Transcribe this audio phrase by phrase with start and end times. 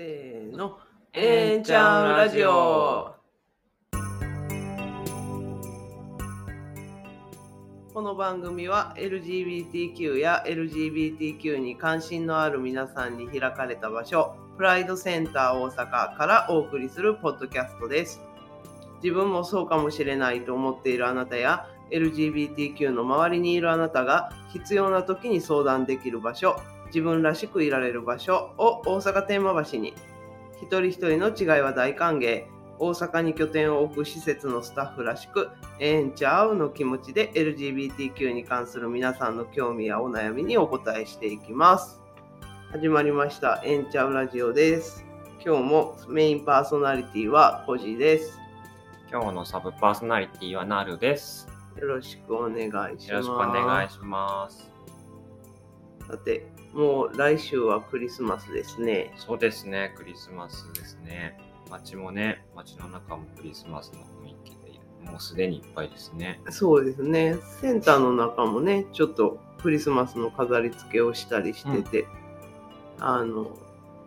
[0.00, 0.78] せーの、
[1.12, 3.14] えんちゃんラジオ。
[7.92, 18.22] この番組は LGBTQ や LGBTQ に関心のある皆さんに開かれた場所、プライドセンター大阪からお送りするポッドキャストです。
[19.02, 26.56] 自分もそうかもしれないと思っているあなたや LGBTQ の周りにいるあなたが必要な時に相談できる場所、
[26.90, 29.94] 自分らしくいられる場所を大阪天満橋に。
[30.60, 32.44] 一人一人の違いは大歓迎。
[32.78, 42.00] 大阪に拠点を置く施設のスタッフらしくええんちゃうの気持ちで LGBTQ に関する皆さんの興味やお悩みにお答えしていきます。
[42.72, 43.60] 始まりました。
[43.64, 45.04] えんちゃうラジオです。
[45.44, 48.38] 今日もメインパーソナリティはコジです。
[49.10, 51.48] 今日のサブパーソナリティはなるです。
[51.76, 53.10] よろしくお願いします。
[53.10, 54.70] よろしくお願いします。
[56.08, 61.38] さてもう来週はクリスマスですねそうですね、クリスマスですね。
[61.70, 64.50] 街もね、街の中もクリスマスの雰囲気
[65.04, 66.40] で、もうすでにいっぱいですね。
[66.50, 67.36] そうですね。
[67.60, 72.06] センターの中もね、ちょっとクリスマスの飾り付けをしたりしてて、
[72.98, 73.56] あの、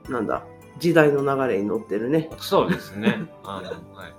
[0.10, 0.44] なんだ、
[0.80, 2.30] 時代の流れに乗ってるね。
[2.38, 3.28] そうですね。
[3.44, 4.14] あの、はい。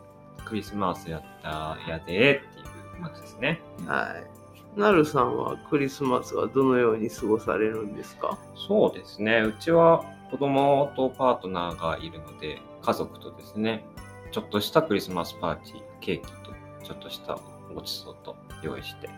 [0.45, 2.63] クリスマスやったやでってい
[2.99, 3.61] う感じですね。
[3.87, 4.44] はい。
[4.77, 8.39] なるさんはクリスマスはどのように過ごされるんですか？
[8.57, 9.41] そうですね。
[9.41, 13.85] うちは子供とパートナーがいるので、家族とですね、
[14.33, 16.53] ちょっとしたクリスマスパーティー、ケーキと、
[16.83, 17.39] ちょっとした
[17.73, 19.09] ごちそうと用意して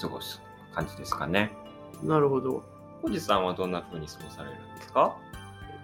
[0.00, 0.40] 過ごす
[0.72, 1.50] 感じですかね。
[2.02, 2.62] なるほど。
[3.02, 5.16] おじさんはどんな風に過ごされるんですか？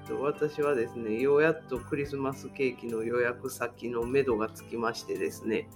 [0.06, 5.68] えっと、私はですね、ようやっとクリスマスケーキの予約先のめどがつきましてですね、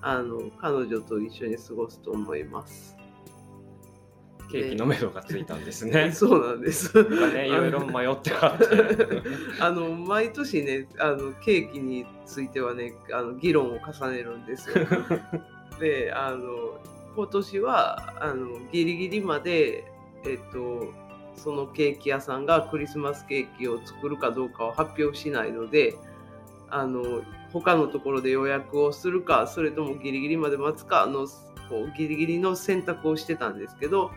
[0.00, 2.98] あの、彼女と一緒に過ごすと思います。
[4.48, 6.10] ケーキのめどがついたんですね。
[6.12, 6.92] そうなんです。
[7.32, 9.22] ね、いろいろ迷ってはって。
[9.60, 14.86] あの毎年ねあのケーキについてはねあの議論を重ねるんですよ。
[15.78, 16.80] であの
[17.14, 19.84] 今年はあのギリギリまで、
[20.24, 20.92] えっと、
[21.34, 25.94] そのケーキ屋さんがクリスマスケーキを作るかどうかを発表しないので
[26.70, 27.22] あの
[27.52, 31.26] 他のところで予約をするかそれともギリギリまで待つかの
[31.68, 34.10] こうギリギリの選択をしてたんですけど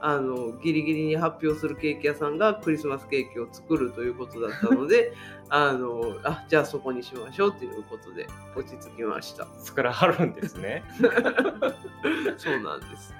[0.00, 5.12] あのギリギリに発表するケーキ屋さんがクリスマスケーキを作るということだったので
[5.50, 9.46] あのあじゃあそこにしましょうということで落ち着きました。
[9.58, 10.84] 作らはるんですね。
[12.36, 13.14] そうなんです。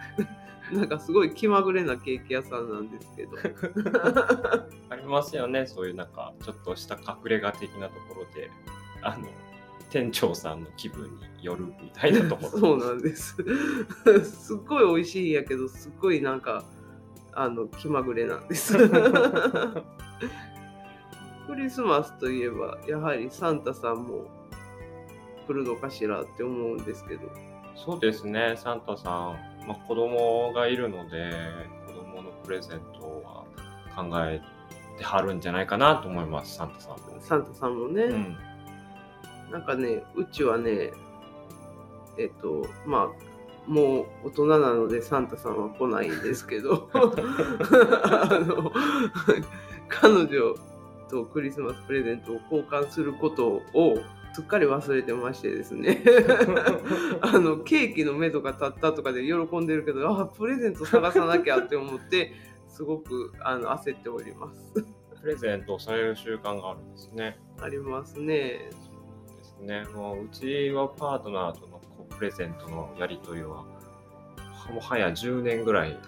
[0.72, 3.36] なんかすごい気まぐれなケーキ屋さんなんですけど。
[4.90, 8.50] ありますよね、そういうなんか、ちょっとした隠れ家的なところで、
[9.02, 9.28] あの、
[9.90, 11.04] 店長さんの気分
[11.38, 12.58] によるみたいなところ。
[12.60, 13.36] そうなんです。
[14.24, 16.64] すっごい美味しいんやけど、すっごいなんか、
[17.32, 18.76] あの、気まぐれなんです。
[21.46, 24.26] クリスマスといえば、やはりサンタさんも
[25.46, 27.22] 来るのかしらって思うんですけど。
[27.74, 29.12] そうですね、サンタさん、
[29.66, 31.32] まあ、子供がいるので、
[31.86, 33.44] 子供のプレゼントは
[33.96, 34.42] 考え
[34.98, 36.98] てはるんじゃないかなと思います、サンタさんも。
[37.20, 38.36] サンタさんもね、うん、
[39.50, 40.92] なんかね、うちはね、
[42.18, 48.72] えっと、まあ、もう大人なのでサンタさんは来ないんですけど、 あの、
[49.88, 50.54] 彼女
[51.08, 53.98] とクリスマスプレゼントを交換することを
[54.32, 56.02] すっかり忘れてましてですね。
[57.20, 62.32] あのケーキの目とか立ったとかで喜んでるけどあプレゼント探さなきゃって思って
[62.68, 64.84] すごくあの焦っております。
[65.20, 67.38] プレゼントをされる習慣があるんですね。
[67.60, 68.70] ありますね
[69.60, 69.84] ですね。
[69.94, 73.64] もううちはパートナーとのこうプレゼントのやり取りは、
[74.72, 75.98] もはや10年ぐらい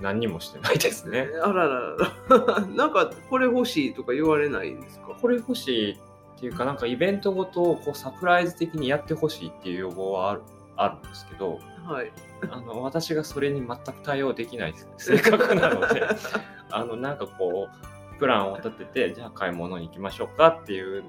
[0.00, 1.28] 何にもしてないですね。
[1.42, 1.80] あらら
[2.28, 5.08] らら なんかこれ欲しいとか言われないんですか？
[5.20, 5.96] これ欲しいっ
[6.38, 10.42] ていうか、なんかイベントごとをこうサプライズ的にやってほしいっていう要望はある
[10.76, 12.12] あるんですけど、はい
[12.50, 16.02] あの私がそれに全く対応できない性格 なので、
[16.70, 17.68] あのなんかこ
[18.14, 21.04] う、プランを立てて、じゃあ買い物に行きましょうかっていう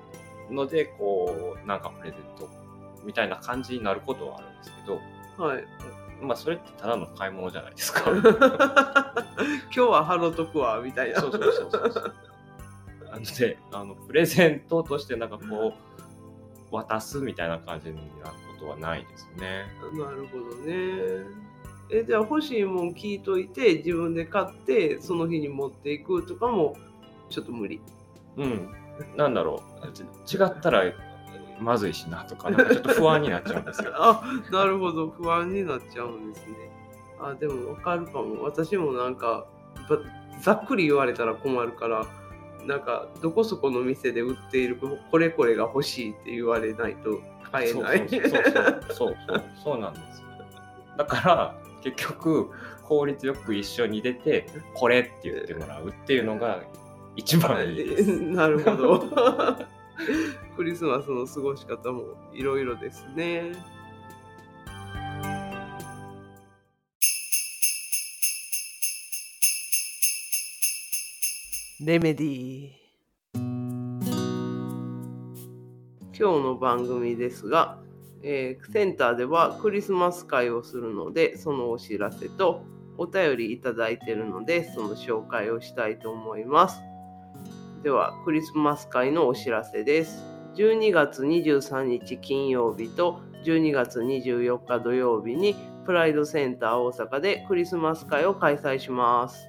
[0.52, 2.50] ので、こう、なんかプレゼント
[3.04, 5.02] みたいな感じになることはあるんですけど、
[5.44, 5.64] はい
[6.20, 8.10] まあそれってただの買い物じゃないですか。
[8.10, 8.26] 今
[9.72, 12.14] 日はハロとくわみたいなそうそうそうそうそう。
[13.06, 15.74] なので、あのプレゼントとしてなんかこ
[16.72, 19.66] う、渡すみたいな感じになることはないですね。
[19.94, 21.48] なるほどね
[21.90, 26.76] えじゃあ欲しいもん聞いといて自分で買ってその日に持っていくとかも
[27.30, 27.80] ちょっと無理
[28.36, 28.70] うん。
[29.16, 29.67] なんだろう。
[29.67, 29.67] ち
[30.32, 30.84] 違ったら
[31.60, 33.92] まずいしなとか、なんかちょっと不安になっちゃうんですよ。
[33.98, 34.22] あ
[34.52, 36.56] なるほど不安になっちゃうんですね
[37.20, 39.46] あでもわかるかも私もなんか
[39.90, 39.98] ば
[40.42, 42.06] ざっくり言われたら困るから
[42.66, 44.78] なんかどこそこの店で売っている
[45.10, 47.20] これこれが欲しいって言われないと
[47.52, 47.98] 買えない。
[48.10, 48.54] そうそうそう
[48.90, 50.28] そうそうそうなんですよ
[50.98, 52.50] だから結局
[52.84, 56.62] 効率よく一緒に出てこれって言ってもらうっていうのが
[57.18, 58.22] 一番いいです。
[58.22, 59.04] なるほど。
[60.56, 63.54] クリスマスの過ごし方もいろいろですね。
[71.84, 72.70] レメディ。
[73.34, 73.54] 今
[76.14, 77.80] 日の番組ですが、
[78.22, 82.62] えーセンターではクリスマス会をするので、そのお知らせと
[83.00, 86.87] お便りいただいているので、その紹介をしたいと思います。
[87.88, 90.22] では、クリスマス会のお知らせです。
[90.56, 95.56] 12月23日金曜日と12月24日土曜日に
[95.86, 99.48] プライドセンター大阪でクリスマス会を開催します。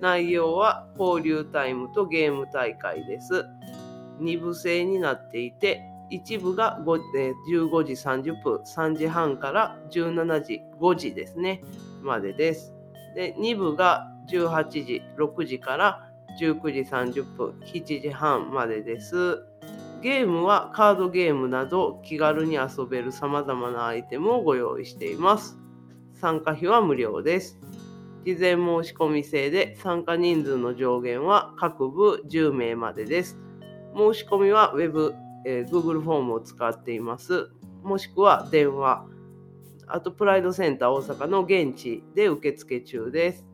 [0.00, 3.46] 内容は交流タイムとゲーム大会です。
[4.20, 5.80] 2部制になっていて、
[6.10, 11.62] 1部が5えー15時30分、3時半から17時、5時ですね、
[12.02, 12.74] までです。
[13.14, 16.08] で、2部が18時、6時から
[16.40, 19.42] 19時30分、7時半までです。
[20.00, 25.58] ゲームはカードゲームなど気軽に遊べる様々なアイテムをご用意しています。
[26.14, 27.58] 参加費は無料です。
[28.24, 33.38] 事前申し込み制で参加人数の上限は各部10名までです。
[33.96, 35.14] 申し込みは Web、
[35.44, 37.50] えー Google フォームを使っています。
[37.82, 39.06] もしくは電話、
[39.86, 43.47] あとプライドセンター大阪の現地で受付中です。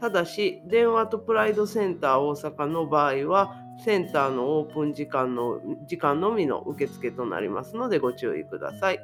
[0.00, 9.00] ただし、電話とプライドセンター大阪の場合は、センターのオープン時間の時間のみの受付となりますのでご注意ください。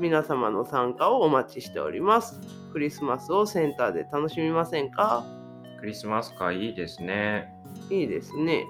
[0.00, 2.40] 皆様の参加をお待ちしております。
[2.72, 5.24] クリスマスをセンターで楽しみませんか？
[5.76, 7.52] ークリスマス会いいですね。
[7.90, 8.64] いいですね。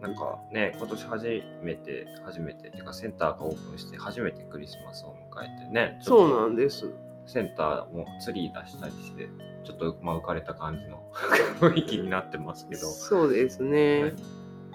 [0.00, 6.88] なんかね、今年初めて、初めて、てかセンターがオープンして初めてクリスマスを迎えてね、ちそうなんです。
[6.88, 6.94] と
[7.26, 9.28] センターもツリー出したりして、
[9.64, 11.02] ちょっとまあ浮かれた感じの
[11.60, 14.02] 雰囲気になってますけど、そうですね。
[14.02, 14.14] はい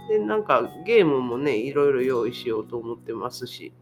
[0.08, 3.74] で、なんかゲームもね、いろいろ用意しようと思ってますし。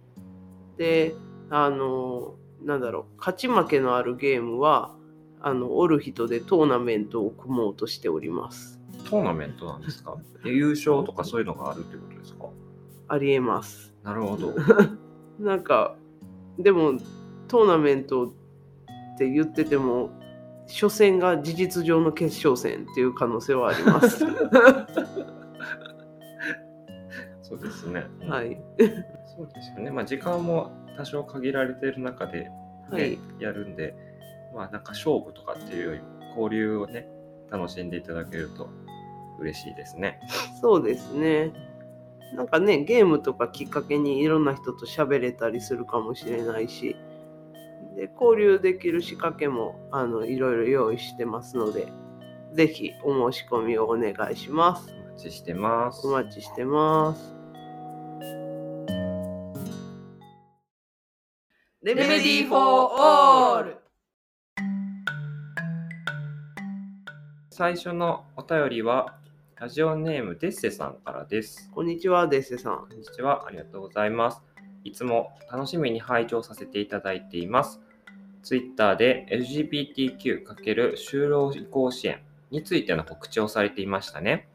[0.78, 1.16] で、
[1.50, 4.96] あの、なんだろう、勝ち負けのあるゲームは、
[5.42, 8.79] あの、おる人でトーナメントを組もうとしております。
[9.10, 10.16] トーナメントなんですか？
[10.44, 12.50] で優勝とかそういうのがあるってことですか？
[13.08, 13.94] ありえます。
[14.04, 14.54] なるほど。
[15.40, 15.96] なんか、
[16.58, 16.94] でも、
[17.48, 18.30] トーナメントっ
[19.18, 20.12] て言ってても、
[20.68, 24.20] 初戦が事実上の決勝戦っていう可能性はあります。
[27.42, 28.06] そうですね。
[28.22, 28.62] うんはい。
[28.78, 29.90] そうですよね。
[29.90, 32.52] まあ時間も多少限られている中で、ね
[32.92, 33.96] はいやるんで、
[34.54, 36.08] まあなんか勝負とかっていうよりも
[36.38, 37.10] 交流をね、
[37.50, 38.70] 楽しんでいただけると
[39.40, 40.20] 嬉しいですね。
[40.62, 41.52] そうですね。
[42.36, 46.96] なんかね、ゲームとかきっかけにいろんな人と喋れたりするかもしれないし、
[47.96, 51.92] で交流できる仕掛けもあのいろいろ用意してますので、
[52.54, 54.94] ぜひお申し込みをお願いします。
[54.94, 56.08] お待ちしてます。
[56.08, 57.36] お待ちしてます。
[61.82, 63.76] レメディー for all
[67.50, 69.19] 最初のお便りは、
[69.60, 71.70] ラジオネームデッセさんからです。
[71.76, 72.78] こんにちは、デッセさん。
[72.78, 73.46] こんにちは。
[73.46, 74.42] ありがとうございます。
[74.86, 77.82] いつも楽しみに拝聴させていただいています。
[78.42, 84.48] Twitter で LGBTQ× 就労移行支援についての告知をされていましたね。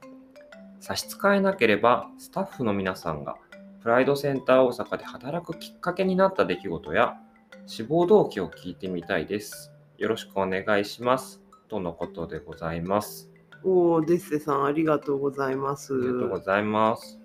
[0.80, 3.36] 差し支えなければ、スタッフの皆さんが
[3.82, 7.18] プライドセンター大阪で働くきっかけになった出来事や
[7.66, 9.70] 志望動機を聞いてみたいです。
[9.98, 11.42] よろしくお願いします。
[11.68, 13.33] とのことでございます。
[13.64, 15.94] おー、デッセさん、ありがとうございます。
[15.94, 17.18] ありがとうございます。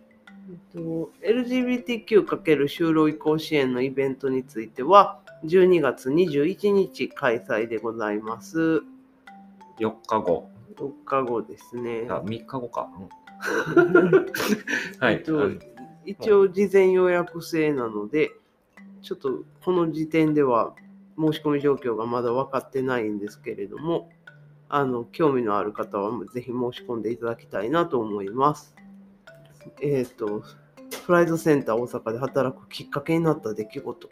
[0.49, 2.25] えっと LGBTQ×
[2.67, 8.81] 就労移行支援のイベントについては12月21日開催でございます。
[9.79, 12.07] 4日後、4日後ですね。
[12.09, 12.89] あ3日後か。
[12.95, 13.09] うん
[14.99, 15.15] はい。
[15.15, 15.55] えっとあの
[16.05, 18.31] 一応事前予約制なので、
[19.01, 20.73] ちょっとこの時点では
[21.17, 24.09] 申し込み状況がまだ分かってないんですけれども、
[24.69, 28.75] あの興味のある方はぜひ申し込んでいただきたいなと思います。
[29.81, 30.43] えっ、と、
[31.05, 34.09] プライドセンター大阪で働くきっかけになった出来事。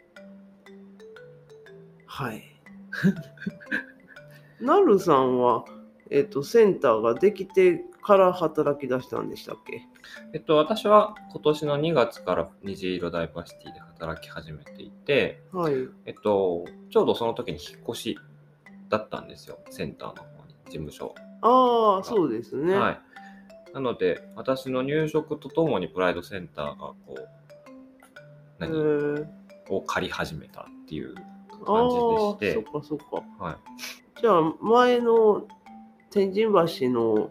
[2.06, 2.42] はい。
[4.60, 5.64] なるさんは、
[6.10, 9.82] えっ、と、センターができてから働き出したんでしたっけ？
[10.32, 15.74] えっと、私は今年の2月から虹色ダイバーシティで働き始めていて、はい。
[16.04, 18.18] えっと、ちょうどその時に引っ越し
[18.88, 20.37] だったんですよ、センターの
[20.68, 21.14] 事務所。
[21.42, 22.74] ああ、そうですね。
[22.74, 23.00] はい。
[23.74, 27.24] なので、私の入職とともにプライドセンターがこう、え
[28.58, 29.26] 何ー、
[29.68, 31.14] を借り始めたっていう
[31.62, 31.90] あ感
[32.38, 33.44] じでしてあ、そっかそっか。
[33.44, 33.56] はい。
[34.20, 35.46] じゃあ、前の
[36.10, 37.30] 天神橋の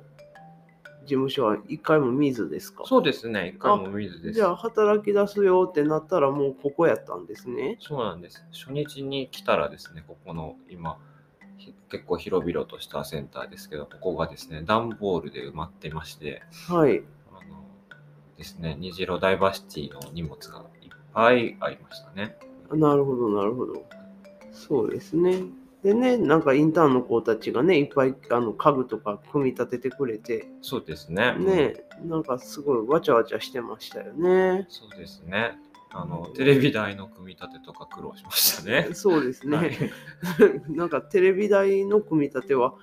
[1.01, 2.83] 事務所は一回も見ずですか？
[2.85, 4.33] そうですね、一回も見ずです。
[4.35, 7.77] じゃあ、働き出すよってなったら、もうここやったんですね。
[7.79, 8.45] そうなんです。
[8.51, 10.97] 初日に来たらですね、ここの今、ひ
[11.89, 17.03] 結構広々としたセンターですけど、ここがですね、段ボールで埋まってまして、はい。
[17.31, 17.63] あの
[18.37, 22.37] ですね、虹色ダイバーシティの荷物がいっぱいありましたね。
[22.71, 23.85] なるほど、なるほど。
[24.51, 25.43] そうですね。
[25.83, 31.35] でね、なんかインターンの子たちがね、いっぱいあの家具とか組み立ててくれて、そうですね。
[31.37, 34.65] ね、なんかすごいわちゃわちゃしてましたよね。
[34.69, 35.57] そうですね。
[35.99, 38.89] あの、テレビ台の組み立てとか苦労しましたね。
[38.95, 39.57] そうですね。
[39.57, 39.77] はい
[40.69, 42.75] なんかテレビ台の組み立ては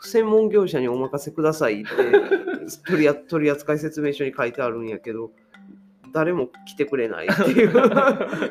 [0.00, 1.90] 専門業者にお任せくださいって
[2.86, 5.30] 取りあ取扱説明書に書いてあるんやけど
[6.12, 7.72] 誰も来てくれないっていう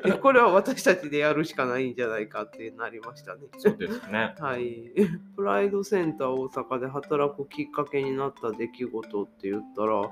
[0.06, 3.42] えこれは私たちでやるしかないんじゃないかってなりましたね。
[3.58, 4.34] そうですね。
[4.40, 4.92] はい、
[5.36, 10.10] プライドセンター大阪で働くきっかけになった出来事って言ったら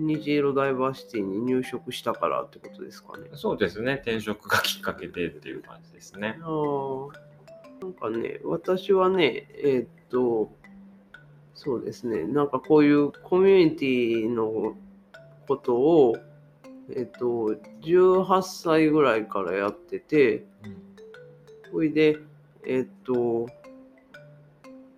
[0.00, 3.28] 虹色ダイバーシティに入職したからってことですかね。
[3.34, 3.94] そうですね。
[3.94, 6.38] 転職がきっかけでっていう感じですね。
[7.80, 10.52] なんかね、私はね、えーっと、
[11.54, 14.74] そうですね、なんかこういうコミュニティの
[15.46, 16.16] ことを、
[16.90, 20.44] えーっと、18歳ぐらいからやってて、
[21.70, 22.18] それで、
[22.66, 23.46] えーっと、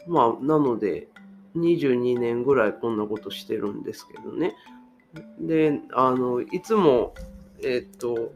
[0.06, 1.08] まあ、なので、
[1.56, 4.54] 22年ぐらいこんなことしてるんですけどね。
[5.38, 7.14] で、あの、いつも、
[7.62, 8.32] えっと、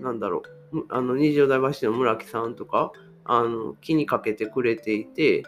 [0.00, 0.42] なんだろ
[0.72, 2.92] う、あの、二条大橋の村木さんとか、
[3.24, 5.44] あの、気にかけてくれていて、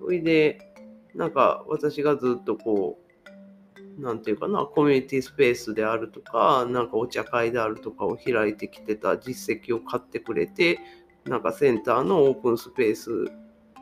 [0.00, 0.58] それで、
[1.14, 2.98] なんか私がずっとこ
[3.98, 10.80] う、なんていうかな、コミュニティスペースであるとか、なんかお茶会であるとかを開いてきてた実績を買ってくれて、
[11.26, 13.10] なんかセンターのオープンスペース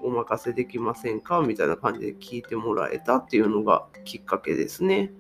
[0.03, 1.41] お任せできませんか？
[1.43, 5.13] みたいな感じで聞いてもらえたっていうのがきっかけですね。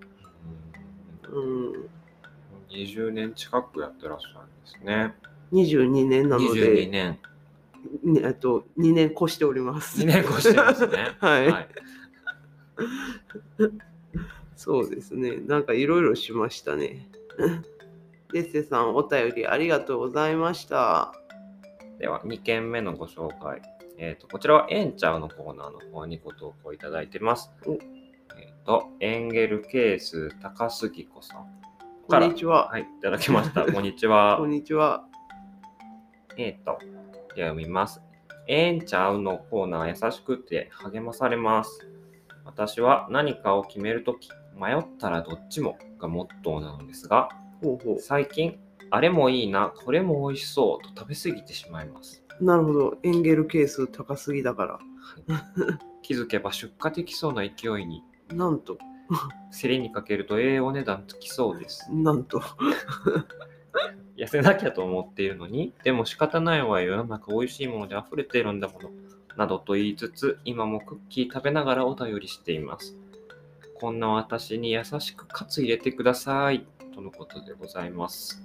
[1.32, 1.90] うんうん、
[2.70, 5.14] 20年近くやってらっしゃるんですね。
[5.52, 7.18] 22年なの22で、年。
[8.04, 10.00] ねえっと、2年越しております。
[10.00, 11.16] 2年越してますね。
[11.20, 11.68] はい
[14.56, 15.38] そうですね。
[15.46, 17.08] なんかいろいろしましたね。
[18.32, 21.14] デッセさん、お便りありがとうございました。
[21.98, 23.62] では、2件目のご紹介。
[23.96, 27.50] えっ、と、こちらはエンチャーのコーナーの方にご投稿いただいてます。
[28.64, 31.46] と、エンゲルケース高杉子さん
[32.06, 32.68] こんにちは。
[32.68, 33.64] はい、いただきました。
[33.72, 34.50] こんにちはこん。
[34.50, 35.04] にちは。
[36.36, 36.78] えっ、と、
[37.34, 38.02] では読みます。
[38.48, 41.88] エンチャーのコーナー優しくて励まされます。
[42.44, 47.28] 私は何かを決めるとき、迷ったらどっちもがモットーなのですが、
[47.62, 48.58] ほうほ最近、
[48.90, 52.24] あれもいいな、これも美味しそうと食べ過ぎてしまいます。
[52.40, 52.44] う。
[52.44, 52.98] なるほど。
[53.04, 54.80] エンゲル係数高すぎだから。
[56.02, 58.78] 気づけば出荷できそうな勢いに、なんと、
[59.60, 61.92] 競りにかけるとええお値段つきそうです。
[61.92, 62.40] なんと。
[64.16, 68.90] 痩せなきゃと思っているのに、でも仕方ないわよ、世の中美味しいもので溢れているんだもの。
[69.36, 72.96] などと言いつつ、今もクッキー食べながらお便りしています。
[73.78, 76.66] こんな私に優しくカツ入れてください。
[76.94, 78.42] とのことでございます。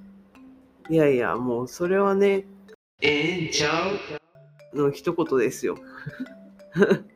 [0.90, 2.46] いやいや、もうそれはね、
[3.02, 3.92] ええんちゃ
[4.74, 4.78] う？
[4.78, 5.78] の一言ですよ。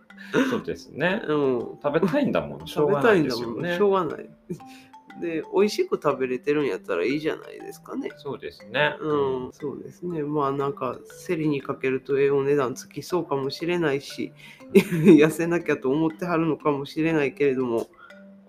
[0.50, 1.22] そうですね。
[1.28, 1.60] うん。
[1.82, 2.66] 食べたいんだもん。
[2.68, 3.82] しょう食べがないたいんだもん、ですよねし。
[3.82, 4.30] ょうがない。
[5.22, 8.10] で、美味しく食べれてるんやったらいいじゃないですかね。
[8.18, 8.96] そうですね。
[9.02, 10.24] うん、そうですね。
[10.24, 14.32] まあなんか、競りにかけるとええお値段つきそうかもしれないし、
[14.74, 17.90] 痩せなきゃと思ってはるのかもしれないけれども、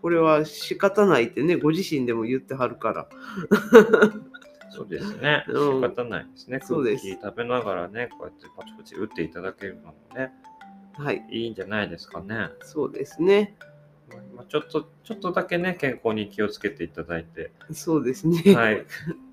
[0.00, 3.08] これは仕方ないってね、ご自身でも言ってはるから。
[4.70, 5.44] そうですね。
[5.48, 6.60] うん仕方ないですね。
[6.60, 10.32] クそうです食べながらね、こうやってパチパチ打っていただけるのもね、
[10.94, 12.50] はい、いいんじゃないですかね。
[12.62, 13.56] そうですね。
[14.34, 17.52] まあ、ちょっと、ちょっとだけね、健康に気をつけていただいて。
[17.72, 18.54] そうですね。
[18.54, 18.84] はい。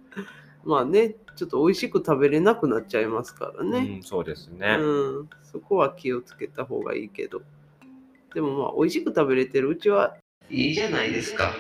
[0.64, 3.96] まあね、ちょっと美味しく食べれなくなっちゃいますからね。
[3.98, 4.78] うん、そうですね。
[4.80, 7.42] うん、そこは気をつけた方がいいけど。
[8.34, 10.18] でもまあ、美味しく食べれてるうちは
[10.50, 11.54] いいじゃないですか。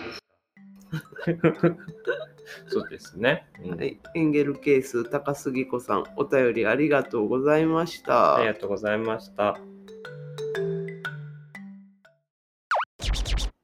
[2.68, 3.48] そうですね。
[3.64, 8.38] うんはい、エンゲルケース高杉子さん、お便りありがとうございました。
[8.38, 9.60] ありがとうございました。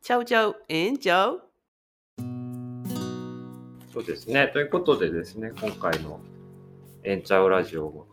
[0.06, 1.42] チャウチャウ、ええんちゃう？
[3.94, 4.50] そうですね。
[4.52, 6.20] ということでですね、今回の
[7.06, 8.08] エンチャウラジオもこ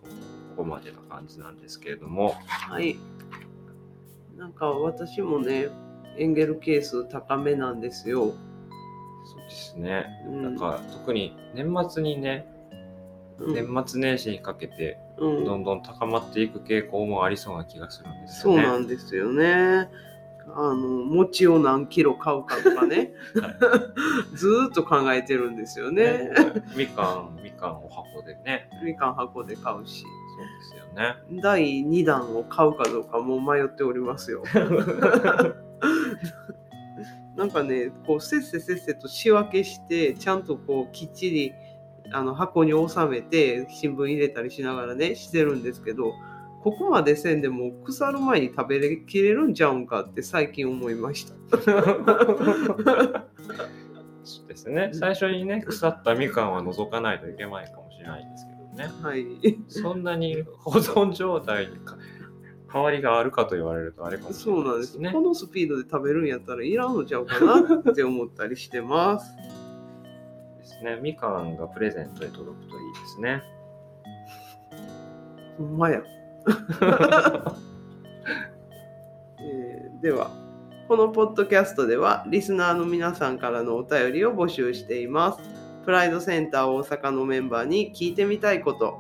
[0.59, 2.97] こまでな感じなんですけれども、はい。
[4.37, 5.67] なんか私もね、
[6.17, 8.35] エンゲル係数高めなんですよ。
[9.25, 10.07] そうですね。
[10.29, 12.47] うんなんか特に年末にね、
[13.41, 18.69] うん年末年始にかけてうんどんどん高まっていく傾向もありそうな気がするんですそうよね。
[18.69, 19.89] なんですよね。
[20.55, 23.13] あの餅を何キロ買うかとかね、
[24.35, 26.31] ずーっと考えてるんですよね。
[26.31, 26.31] ね
[26.77, 28.69] みかん、みかんお箱でね。
[28.85, 31.17] みかん箱で買うし、そうですよね。
[31.43, 34.43] 第2弾を買うかどうかもう迷っておりますよ。
[37.37, 41.55] なんかね、こうせっせせっせと仕分けして、ちゃんとこうきっちり
[42.13, 46.13] あの箱に収めて新聞入れたりしながらねしてるんですけど、
[46.63, 51.35] ここまでせんでも腐る前に食べきれるんちゃうんかって最近思いました。
[54.23, 54.91] そうですね。
[54.93, 58.91] 最初にね、腐ったみかんは除かないといけないかもしれないんですけどね。
[59.03, 59.27] はい。
[59.69, 61.97] そんなに保存状態にか
[62.73, 65.01] 変わりがあるかと言われるとあれかもしれそうなんですす。
[65.01, 65.29] ないでねこ。
[65.29, 69.35] のスピードで食べるんやったらいらんのちゃうかなって思ったりしてます。
[70.59, 71.01] ですね。
[71.03, 73.43] みかんがプレゼントで届くといいですね。
[75.59, 76.03] ほんまや。
[79.41, 80.31] えーでは
[80.89, 85.39] このポッドキャストではリスナーの皆さんからのお便りを募集しています。
[85.85, 88.99] プライドセンター大阪のメンバーに聞いてみたいこと。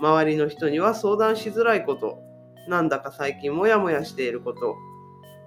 [0.00, 2.22] 周りの人には相談しづらいこと。
[2.68, 4.76] なんだか最近モヤモヤしていること。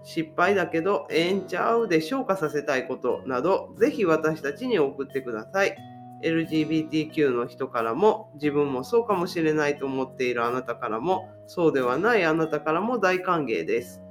[0.04, 5.78] 失敗だけどええんちゃうで消化させたいことなどぜひ私たちに送ってください。
[6.26, 14.02] LGBTQ の人からも自分もそうかもしれないと思っているあなたからもそうではないあなたからも大歓迎です。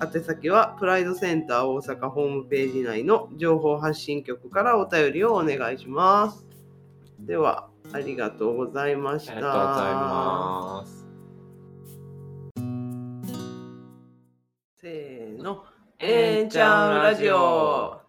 [0.00, 6.46] 宛先はプライドセンター大阪ホームページ内の情報発信局からお便りをお願いします。
[7.20, 9.32] では、ありがとうございました。
[9.32, 11.06] ありがとうございます。
[14.76, 15.64] せーの、
[15.98, 18.05] えーんちゃんラジオ